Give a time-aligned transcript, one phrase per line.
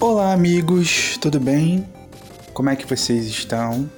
[0.00, 1.86] Olá, amigos, tudo bem?
[2.52, 3.88] Como é que vocês estão?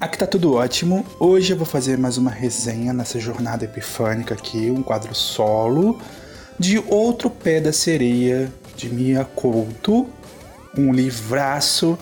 [0.00, 1.04] Aqui tá tudo ótimo.
[1.18, 6.00] Hoje eu vou fazer mais uma resenha nessa jornada epifânica aqui, um quadro solo
[6.58, 10.08] de Outro Pé da Sereia de Mia Couto,
[10.78, 11.98] um livraço.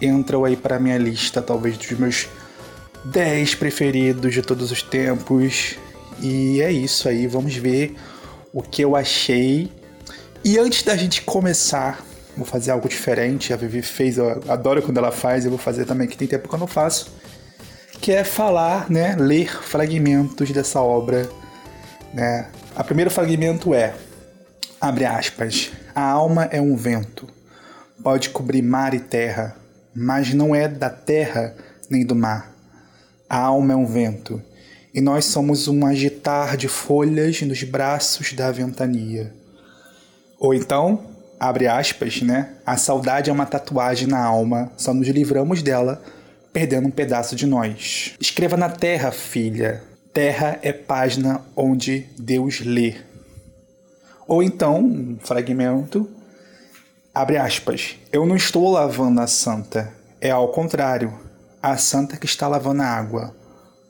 [0.00, 2.28] Entrou aí para minha lista, talvez dos meus
[3.06, 5.76] 10 preferidos de todos os tempos.
[6.20, 7.96] E é isso aí, vamos ver
[8.52, 9.72] o que eu achei.
[10.44, 12.04] E antes da gente começar,
[12.36, 13.52] vou fazer algo diferente.
[13.52, 16.48] A Vivi fez, eu adoro quando ela faz, eu vou fazer também, que tem tempo
[16.48, 17.10] que eu não faço.
[18.00, 21.28] Que é falar, né, ler fragmentos dessa obra,
[22.12, 22.48] né?
[22.74, 23.94] A primeiro fragmento é,
[24.80, 27.26] abre aspas, a alma é um vento,
[28.02, 29.56] pode cobrir mar e terra,
[29.94, 31.54] mas não é da terra
[31.90, 32.52] nem do mar.
[33.28, 34.42] A alma é um vento,
[34.92, 39.32] e nós somos um agitar de folhas nos braços da ventania.
[40.38, 42.54] Ou então, abre aspas, né?
[42.64, 46.02] A saudade é uma tatuagem na alma, só nos livramos dela
[46.52, 48.14] perdendo um pedaço de nós.
[48.18, 49.82] Escreva na terra, filha.
[50.12, 52.94] Terra é página onde Deus lê.
[54.26, 56.08] Ou então, um fragmento,
[57.14, 57.96] abre aspas.
[58.10, 61.12] Eu não estou lavando a santa, é ao contrário
[61.62, 63.36] a santa que está lavando a água,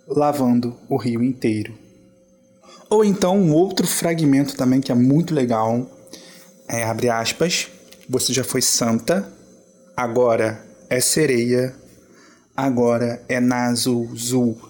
[0.09, 1.79] lavando o rio inteiro.
[2.91, 5.87] Ou então um outro fragmento também que é muito legal,
[6.69, 7.69] é, abre aspas,
[8.09, 9.31] você já foi santa,
[9.97, 11.75] agora é sereia,
[12.57, 14.61] agora é Nazuzul.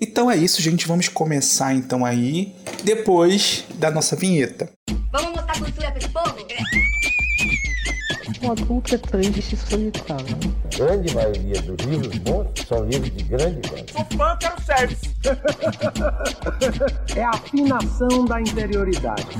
[0.00, 0.86] Então é isso, gente.
[0.86, 4.68] Vamos começar então aí, depois da nossa vinheta.
[5.10, 6.44] Vamos botar cultura para o povo?
[8.42, 10.36] Um adulto é triste e solitário.
[10.76, 13.92] Grande maioria dos livros bons são livros de grande qualidade.
[13.92, 15.10] Sou fã, quero service.
[17.16, 19.38] é a afinação da interioridade.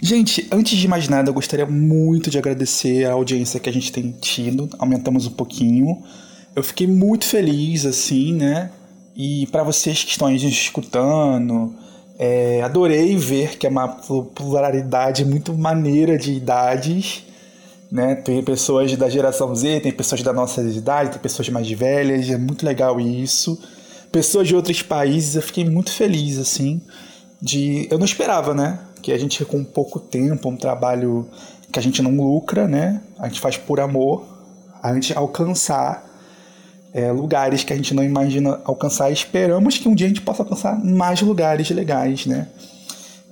[0.00, 3.90] Gente, antes de mais nada, eu gostaria muito de agradecer a audiência que a gente
[3.90, 4.68] tem tido.
[4.78, 6.04] Aumentamos um pouquinho.
[6.54, 8.70] Eu fiquei muito feliz, assim, né?
[9.16, 11.74] E para vocês que estão aí escutando,
[12.16, 17.24] é, adorei ver que é uma pluralidade muito maneira de idades.
[17.90, 18.14] Né?
[18.14, 22.38] Tem pessoas da geração Z, tem pessoas da nossa idade, tem pessoas mais velhas, é
[22.38, 23.60] muito legal isso.
[24.12, 26.80] Pessoas de outros países, eu fiquei muito feliz, assim,
[27.42, 27.88] de...
[27.90, 28.78] Eu não esperava, né?
[29.02, 31.28] Que a gente, com pouco tempo, um trabalho
[31.72, 33.00] que a gente não lucra, né?
[33.18, 34.24] A gente faz por amor,
[34.82, 36.04] a gente alcançar
[36.92, 39.10] é, lugares que a gente não imagina alcançar.
[39.10, 42.48] Esperamos que um dia a gente possa alcançar mais lugares legais, né?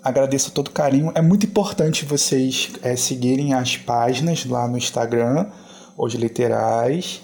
[0.03, 1.11] Agradeço todo o carinho.
[1.15, 5.47] É muito importante vocês é, seguirem as páginas lá no Instagram,
[5.97, 7.21] Hoje Literais,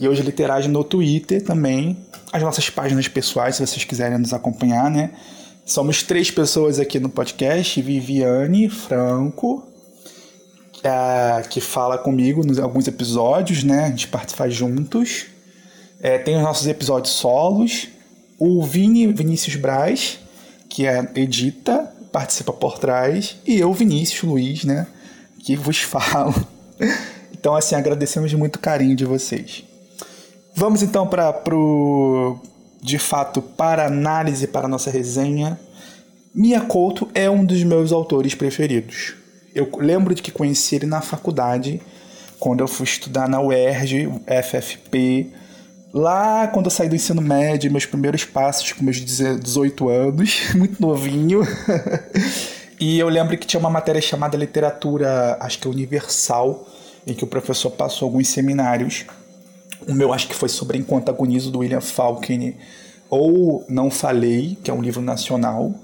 [0.00, 1.96] e Hoje Literais no Twitter também.
[2.32, 5.10] As nossas páginas pessoais, se vocês quiserem nos acompanhar, né?
[5.64, 9.62] Somos três pessoas aqui no podcast: Viviane Franco,
[10.82, 13.84] é, que fala comigo nos alguns episódios, né?
[13.84, 15.26] A gente participa juntos.
[16.00, 17.88] É, tem os nossos episódios solos.
[18.38, 20.18] O Vini Vinícius Braz,
[20.68, 23.36] que é edita, participa por trás.
[23.46, 24.88] E eu, Vinícius Luiz, né?
[25.44, 26.34] Que vos falo.
[27.32, 29.64] Então, assim, agradecemos muito o carinho de vocês.
[30.54, 32.38] Vamos então para pro
[32.82, 35.58] de fato para análise para nossa resenha.
[36.34, 39.14] Mia Couto é um dos meus autores preferidos.
[39.54, 41.80] Eu lembro de que conheci ele na faculdade,
[42.40, 45.30] quando eu fui estudar na UERJ, FFP,
[45.94, 50.80] Lá, quando eu saí do ensino médio, meus primeiros passos com meus 18 anos, muito
[50.80, 51.42] novinho.
[52.80, 56.66] e eu lembro que tinha uma matéria chamada Literatura, acho que Universal,
[57.06, 59.04] em que o professor passou alguns seminários.
[59.88, 62.56] O meu acho que foi sobre Enquanto Agonizo, do William Faulkner,
[63.10, 65.74] ou Não Falei, que é um livro nacional.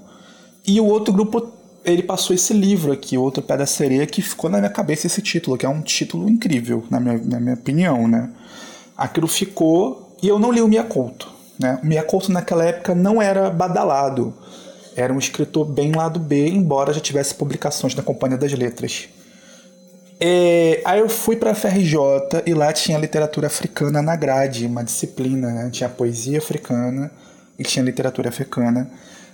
[0.65, 1.51] E o outro grupo,
[1.85, 5.21] ele passou esse livro aqui, Outro Pé da Sereia, que ficou na minha cabeça esse
[5.21, 8.29] título, que é um título incrível, na minha, na minha opinião, né?
[8.99, 11.29] aquilo ficou e eu não li o Miyakoto.
[11.57, 11.79] Né?
[11.81, 14.33] O Miyakoto naquela época não era badalado,
[14.95, 19.07] era um escritor bem lado B, embora já tivesse publicações na Companhia das Letras.
[20.21, 21.97] É, aí eu fui para a FRJ
[22.45, 25.69] e lá tinha literatura africana na grade, uma disciplina, né?
[25.71, 27.09] tinha poesia africana
[27.57, 28.89] e tinha literatura africana.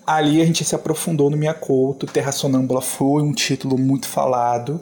[0.05, 4.79] Ali a gente se aprofundou no Miyakoto, Terra Sonâmbula foi um título muito falado.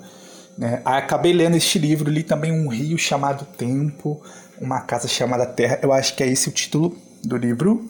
[0.58, 0.82] Né?
[0.84, 4.22] Aí acabei lendo este livro, li também um rio chamado Tempo,
[4.60, 5.80] uma Casa Chamada Terra.
[5.82, 7.90] Eu acho que é esse o título do livro.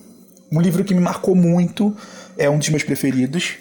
[0.51, 1.95] Um livro que me marcou muito,
[2.37, 3.55] é um dos meus preferidos.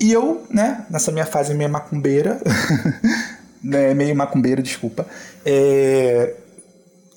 [0.00, 2.40] E eu, né, nessa minha fase meio macumbeira,
[3.66, 5.06] né, meio macumbeiro, desculpa,
[5.44, 6.34] é,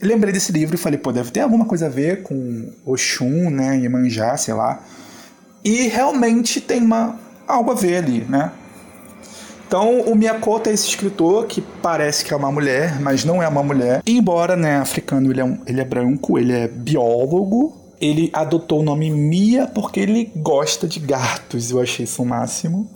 [0.01, 3.77] lembrei desse livro e falei, pô, deve ter alguma coisa a ver com Oxum, né,
[3.77, 4.83] Iemanjá, sei lá.
[5.63, 8.51] E realmente tem uma, algo a ver ali, né?
[9.67, 13.47] Então, o Miyakoto é esse escritor que parece que é uma mulher, mas não é
[13.47, 14.01] uma mulher.
[14.03, 17.77] Embora, né, africano, ele é, um, ele é branco, ele é biólogo.
[18.01, 21.69] Ele adotou o nome Mia porque ele gosta de gatos.
[21.69, 22.89] Eu achei isso o máximo.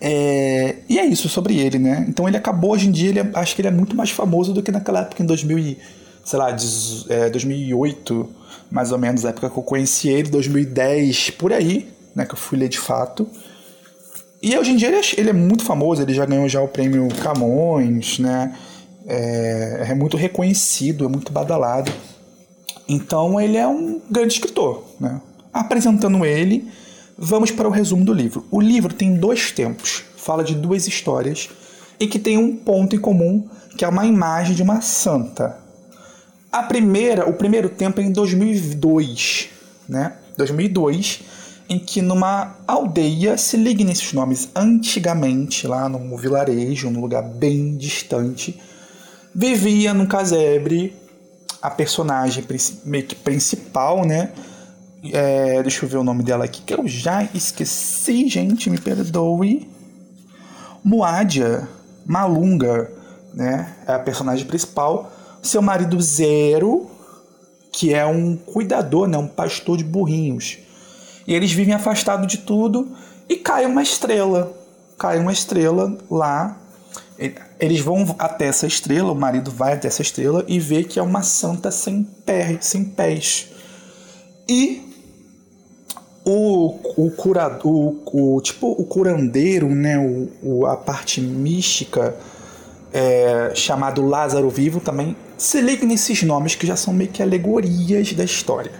[0.00, 2.04] É, e é isso sobre ele, né?
[2.08, 4.52] Então ele acabou hoje em dia, ele é, acho que ele é muito mais famoso
[4.52, 5.76] do que naquela época em 2000,
[6.24, 6.54] sei lá,
[7.08, 8.28] é, 2008,
[8.70, 12.38] mais ou menos, a época que eu conheci ele, 2010, por aí, né, que eu
[12.38, 13.28] fui ler de fato.
[14.42, 16.68] E hoje em dia ele é, ele é, muito famoso, ele já ganhou já o
[16.68, 18.54] prêmio Camões, né?
[19.08, 21.92] É, é, muito reconhecido, é muito badalado.
[22.88, 25.20] Então ele é um grande escritor, né?
[25.52, 26.68] Apresentando ele,
[27.18, 28.46] vamos para o resumo do livro.
[28.50, 31.48] O livro tem dois tempos, fala de duas histórias
[31.98, 35.58] e que tem um ponto em comum, que é uma imagem de uma santa.
[36.52, 39.48] A primeira, o primeiro tempo é em 2002,
[39.88, 40.14] né?
[40.36, 41.22] 2002
[41.68, 47.76] em que numa aldeia, se ligue nesses nomes, antigamente, lá num vilarejo, num lugar bem
[47.76, 48.60] distante,
[49.34, 50.94] vivia num casebre
[51.60, 52.44] a personagem
[52.84, 54.30] meio que principal, né?
[55.12, 59.68] É, deixa eu ver o nome dela aqui, que eu já esqueci, gente, me perdoe.
[60.82, 61.68] Moadia
[62.06, 62.90] Malunga,
[63.34, 63.74] né?
[63.86, 65.12] É a personagem principal.
[65.42, 66.90] Seu marido Zero,
[67.72, 69.18] que é um cuidador, né?
[69.18, 70.58] Um pastor de burrinhos.
[71.26, 72.88] E eles vivem afastados de tudo
[73.28, 74.52] e cai uma estrela.
[74.96, 76.56] Cai uma estrela lá.
[77.58, 81.02] Eles vão até essa estrela, o marido vai até essa estrela e vê que é
[81.02, 83.48] uma santa sem, pé, sem pés.
[84.48, 84.86] E
[86.28, 92.16] o, o curador, o, o, tipo o curandeiro, né, o, o, a parte mística
[92.92, 98.12] é, chamado Lázaro Vivo também se liga nesses nomes que já são meio que alegorias
[98.12, 98.72] da história.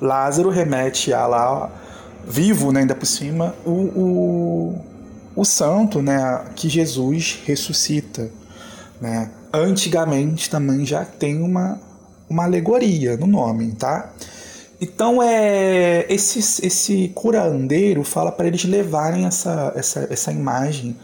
[0.00, 1.70] Lázaro remete a lá,
[2.26, 4.78] vivo né, ainda por cima, o, o,
[5.36, 8.30] o santo né, que Jesus ressuscita.
[8.98, 9.30] Né?
[9.52, 11.78] Antigamente também já tem uma,
[12.28, 14.10] uma alegoria no nome, tá?
[14.80, 20.96] Então é esse, esse curandeiro fala para eles levarem essa, essa, essa imagem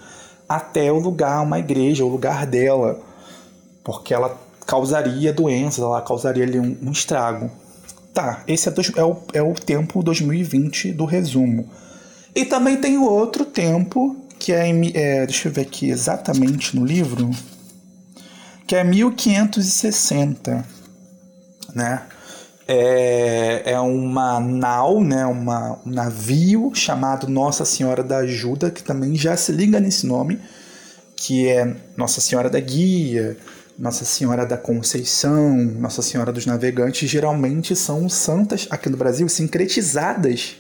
[0.49, 2.99] até o lugar, uma igreja, o lugar dela,
[3.85, 7.51] porque ela causaria doenças, ela causaria ali um, um estrago.
[8.15, 11.69] Tá, esse é, dois, é, o, é o tempo 2020 do resumo.
[12.35, 16.85] E também tem o outro tempo, que é, é deixa eu ver aqui exatamente no
[16.85, 17.31] livro,
[18.67, 20.65] que é 1560,
[21.75, 22.03] né?
[22.69, 25.25] É, é uma nau, né?
[25.27, 30.41] Uma, um navio chamado Nossa Senhora da Ajuda, que também já se liga nesse nome,
[31.15, 33.37] que é Nossa Senhora da Guia,
[33.79, 40.57] nossa Senhora da Conceição, Nossa Senhora dos Navegantes, geralmente são santas aqui no Brasil sincretizadas.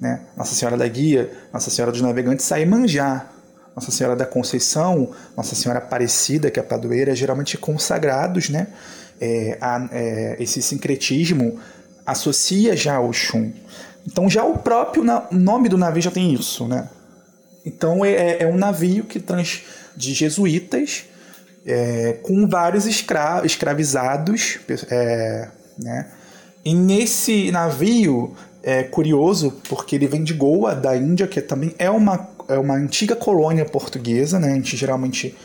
[0.00, 0.20] Né?
[0.36, 3.32] Nossa Senhora da Guia, Nossa Senhora dos Navegantes, manjar.
[3.74, 8.68] Nossa Senhora da Conceição, Nossa Senhora Aparecida, que é a padroeira, geralmente consagrados, né?
[9.20, 11.58] É, a, é, esse sincretismo
[12.04, 13.52] associa já ao Xum.
[14.06, 16.88] Então já o próprio na, nome do navio já tem isso, né?
[17.64, 19.62] Então é, é, é um navio que trans,
[19.96, 21.04] de jesuítas
[21.64, 24.58] é, com vários escra escravizados,
[24.90, 26.08] é, né?
[26.64, 31.90] E nesse navio é curioso porque ele vem de Goa, da Índia, que também é
[31.90, 34.52] uma, é uma antiga colônia portuguesa, né?
[34.52, 35.36] A gente geralmente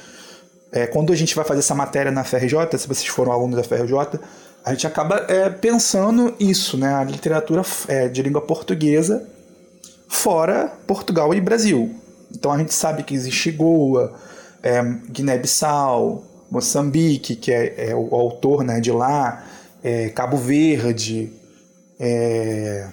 [0.72, 3.64] é, quando a gente vai fazer essa matéria na FRJ, se vocês foram alunos da
[3.64, 4.20] FRJ,
[4.64, 6.94] a gente acaba é, pensando isso, né?
[6.94, 9.28] A literatura é, de língua portuguesa
[10.08, 11.96] fora Portugal e Brasil.
[12.32, 14.14] Então a gente sabe que existe Goa,
[14.62, 19.46] é, Guiné-Bissau, Moçambique, que é, é, o autor né, de lá,
[19.84, 21.32] é, Cabo Verde,
[22.00, 22.88] é,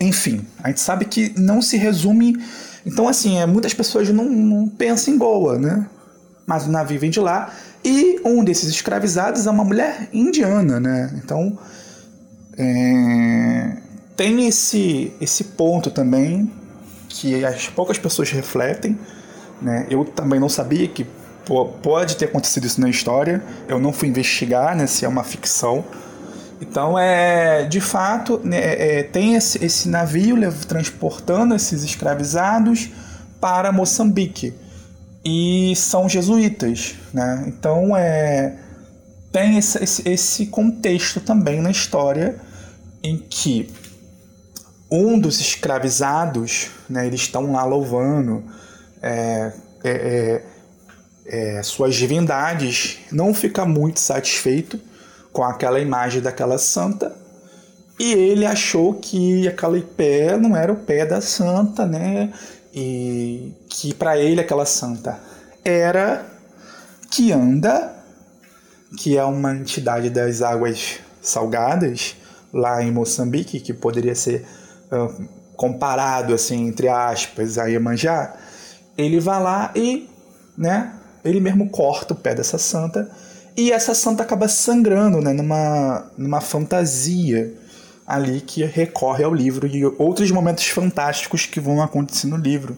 [0.00, 2.36] enfim, a gente sabe que não se resume.
[2.84, 5.88] Então, assim, é, muitas pessoas não, não pensam em Goa, né?
[6.46, 7.52] Mas o navio vem de lá
[7.84, 11.12] e um desses escravizados é uma mulher indiana, né?
[11.22, 11.58] Então,
[12.56, 13.76] é,
[14.16, 16.50] tem esse, esse ponto também
[17.08, 18.96] que as poucas pessoas refletem
[19.60, 19.86] né?
[19.90, 21.06] Eu também não sabia que
[21.82, 23.42] pode ter acontecido isso na história.
[23.68, 25.84] Eu não fui investigar né, se é uma ficção.
[26.60, 30.36] Então, é, de fato, né, é, tem esse, esse navio
[30.66, 32.90] transportando esses escravizados
[33.40, 34.54] para Moçambique.
[35.28, 36.94] E são jesuítas.
[37.12, 37.46] Né?
[37.48, 38.54] Então, é,
[39.32, 42.36] tem esse, esse, esse contexto também na história
[43.02, 43.68] em que
[44.88, 48.44] um dos escravizados, né, eles estão lá louvando
[49.02, 49.52] é,
[49.82, 54.78] é, é, é, suas divindades, não fica muito satisfeito
[55.32, 57.12] com aquela imagem daquela santa
[57.98, 62.32] e ele achou que aquele pé não era o pé da santa, né?
[62.76, 65.18] E que para ele aquela santa
[65.64, 66.26] era
[67.10, 67.96] Kianda,
[68.98, 72.14] que é uma entidade das águas salgadas
[72.52, 74.46] lá em Moçambique, que poderia ser
[74.92, 78.36] uh, comparado assim entre aspas a Iemanjá,
[78.96, 80.08] ele vai lá e,
[80.56, 80.92] né,
[81.24, 83.10] ele mesmo corta o pé dessa santa
[83.56, 87.54] e essa santa acaba sangrando, né, numa, numa fantasia
[88.06, 92.76] ali que recorre ao livro e outros momentos fantásticos que vão acontecer no livro.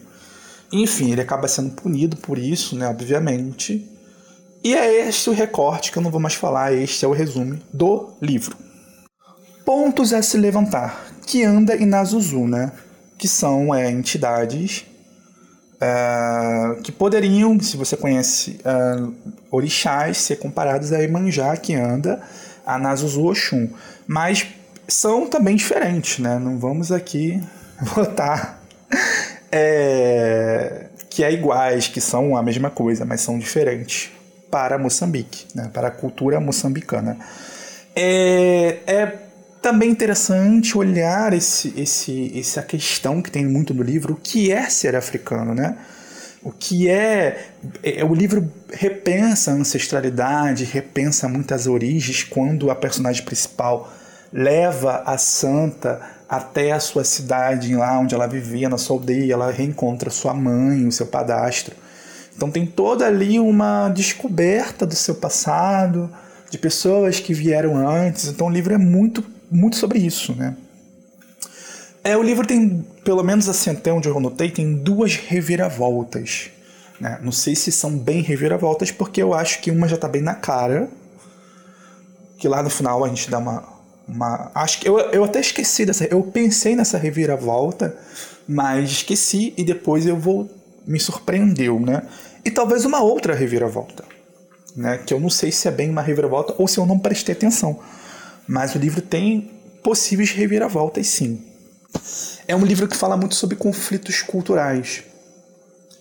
[0.72, 3.86] Enfim, ele acaba sendo punido por isso, né, obviamente.
[4.62, 7.58] E é este o recorte que eu não vou mais falar, este é o resumo
[7.72, 8.56] do livro.
[9.64, 11.06] Pontos a se levantar.
[11.26, 12.72] Kianda e Nazuzu, né?
[13.18, 14.86] Que são é, entidades
[15.80, 22.20] é, que poderiam, se você conhece é, orixás, ser comparados a Emanjá, Kianda,
[22.66, 23.68] a Nazuzu Oxum.
[24.06, 24.46] Mas
[24.88, 26.38] são também diferentes, né?
[26.38, 27.42] Não vamos aqui
[27.94, 28.62] botar
[29.52, 34.10] é, que é iguais, que são a mesma coisa, mas são diferentes
[34.50, 35.70] para Moçambique, né?
[35.72, 37.18] para a cultura moçambicana.
[37.94, 39.06] É, é
[39.60, 44.68] também interessante olhar esse, esse, essa questão que tem muito no livro, o que é
[44.70, 45.76] ser africano, né?
[46.42, 47.50] O que é,
[47.82, 48.04] é.
[48.04, 53.92] O livro repensa a ancestralidade, repensa muitas origens quando a personagem principal
[54.32, 59.50] leva a santa até a sua cidade, lá onde ela vivia, na sua aldeia, ela
[59.50, 61.74] reencontra sua mãe, o seu padastro.
[62.36, 66.10] Então tem toda ali uma descoberta do seu passado,
[66.50, 68.26] de pessoas que vieram antes.
[68.26, 70.54] Então o livro é muito, muito sobre isso, né?
[72.04, 76.50] É, o livro tem, pelo menos assim, até onde eu notei, tem duas reviravoltas.
[77.00, 77.18] Né?
[77.22, 80.34] Não sei se são bem reviravoltas, porque eu acho que uma já está bem na
[80.34, 80.88] cara.
[82.38, 83.64] Que lá no final a gente dá uma,
[84.08, 86.04] uma, acho que eu, eu até esqueci dessa.
[86.06, 87.94] Eu pensei nessa reviravolta,
[88.48, 90.50] mas esqueci e depois eu vou.
[90.86, 92.02] Me surpreendeu, né?
[92.42, 94.04] E talvez uma outra reviravolta,
[94.74, 94.96] né?
[94.96, 97.78] Que eu não sei se é bem uma reviravolta ou se eu não prestei atenção.
[98.46, 99.50] Mas o livro tem
[99.82, 101.44] possíveis reviravoltas, sim.
[102.46, 105.02] É um livro que fala muito sobre conflitos culturais,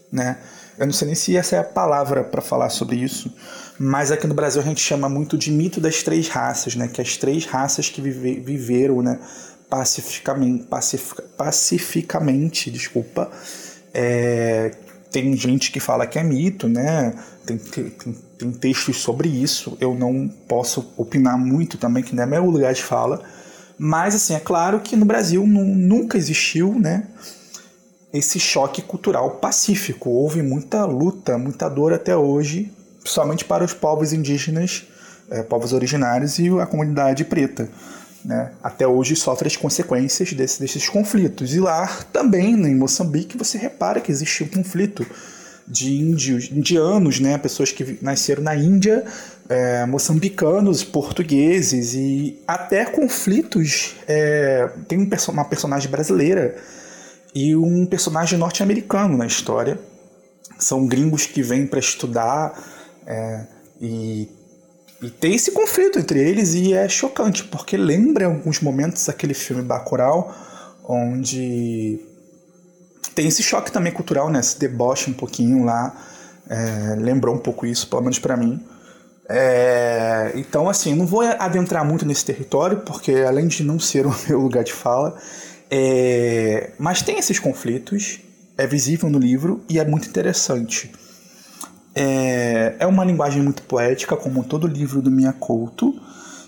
[0.10, 0.38] né?
[0.78, 3.34] Eu não sei nem se essa é a palavra para falar sobre isso,
[3.80, 6.88] mas aqui no Brasil a gente chama muito de mito das três raças, né?
[6.88, 9.20] Que as três raças que vive, viveram, né?
[9.70, 13.30] Pacificamente, pacific, pacificamente, desculpa.
[13.94, 14.72] É,
[15.12, 17.14] tem gente que fala que é mito, né?
[17.46, 17.90] Tem, tem,
[18.38, 19.78] tem textos sobre isso.
[19.80, 23.22] Eu não posso opinar muito também, que não é meu lugar de fala.
[23.78, 27.08] Mas, assim, é claro que no Brasil nunca existiu, né?
[28.14, 30.10] esse choque cultural pacífico.
[30.10, 32.72] Houve muita luta, muita dor até hoje,
[33.08, 34.84] somente para os povos indígenas,
[35.30, 37.70] é, povos originários e a comunidade preta.
[38.24, 38.52] Né?
[38.62, 41.54] Até hoje sofre as consequências desse, desses conflitos.
[41.54, 45.06] E lá também, em Moçambique, você repara que existe um conflito
[45.68, 47.38] de índios, indianos, né?
[47.38, 49.06] pessoas que nasceram na Índia,
[49.50, 53.96] é, moçambicanos, portugueses e até conflitos.
[54.08, 56.56] É, tem um, uma personagem brasileira
[57.36, 59.80] e um personagem norte-americano na história.
[60.58, 62.77] São gringos que vêm para estudar
[63.08, 63.48] é,
[63.80, 64.30] e,
[65.02, 69.34] e tem esse conflito entre eles e é chocante, porque lembra em alguns momentos aquele
[69.34, 70.36] filme Bacurau,
[70.84, 72.00] onde
[73.16, 74.40] tem esse choque também cultural, né?
[74.40, 75.96] Esse deboche um pouquinho lá.
[76.50, 78.64] É, lembrou um pouco isso, pelo menos para mim.
[79.30, 84.16] É, então, assim, não vou adentrar muito nesse território, porque além de não ser o
[84.28, 85.18] meu lugar de fala,
[85.70, 88.20] é, mas tem esses conflitos,
[88.58, 90.92] é visível no livro e é muito interessante.
[92.00, 96.00] É, é uma linguagem muito poética, como todo livro do Minha Couto,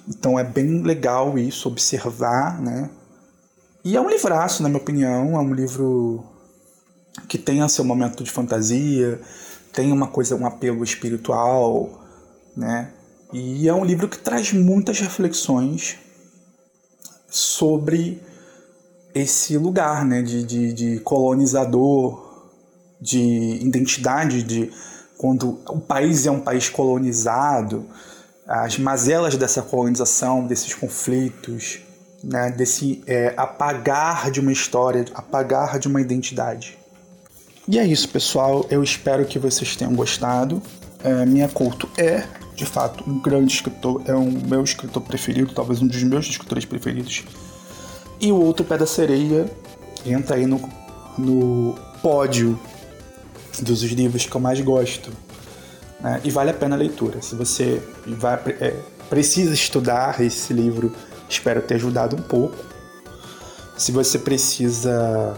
[0.07, 2.89] então é bem legal isso, observar, né?
[3.83, 6.23] E é um livraço, na minha opinião, é um livro
[7.27, 9.19] que tem seu momento de fantasia,
[9.73, 12.03] tem uma coisa, um apelo espiritual,
[12.55, 12.91] né?
[13.33, 15.97] E é um livro que traz muitas reflexões
[17.27, 18.21] sobre
[19.13, 22.49] esse lugar né, de, de, de colonizador,
[22.99, 24.71] de identidade, de
[25.19, 27.85] quando o país é um país colonizado,
[28.47, 31.81] as mazelas dessa colonização, desses conflitos,
[32.23, 36.77] né, desse é, apagar de uma história, apagar de uma identidade.
[37.67, 38.65] E é isso, pessoal.
[38.69, 40.61] Eu espero que vocês tenham gostado.
[41.03, 42.23] É, Minha Couto é,
[42.55, 46.63] de fato, um grande escritor, é um meu escritor preferido, talvez um dos meus escritores
[46.63, 47.25] preferidos.
[48.21, 49.51] E o outro Pé da Sereia
[50.05, 50.61] entra aí no,
[51.17, 52.57] no pódio
[53.63, 55.11] dos livros que eu mais gosto.
[55.99, 56.21] Né?
[56.23, 57.21] E vale a pena a leitura.
[57.21, 58.75] Se você vai, é,
[59.09, 60.93] precisa estudar esse livro,
[61.29, 62.57] espero ter ajudado um pouco.
[63.77, 65.37] Se você precisa.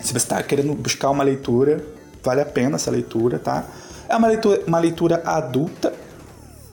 [0.00, 1.84] Se você está querendo buscar uma leitura,
[2.22, 3.66] vale a pena essa leitura, tá?
[4.08, 5.92] É uma leitura, uma leitura adulta,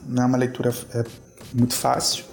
[0.06, 1.04] não é uma leitura é,
[1.54, 2.24] muito fácil,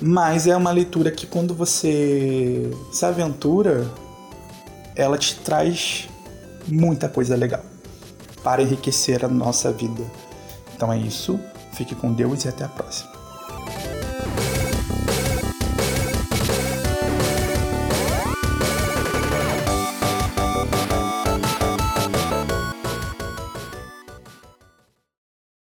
[0.00, 3.86] mas é uma leitura que quando você se aventura,
[4.94, 6.08] ela te traz
[6.68, 7.62] muita coisa legal
[8.42, 10.04] para enriquecer a nossa vida.
[10.74, 11.40] Então é isso,
[11.72, 13.15] fique com Deus e até a próxima.